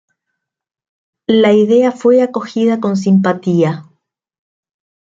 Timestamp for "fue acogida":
1.91-2.79